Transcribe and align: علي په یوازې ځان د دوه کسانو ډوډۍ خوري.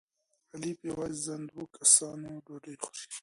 علي 0.53 0.71
په 0.79 0.83
یوازې 0.91 1.17
ځان 1.25 1.41
د 1.45 1.49
دوه 1.51 1.65
کسانو 1.77 2.29
ډوډۍ 2.45 2.75
خوري. 2.83 3.05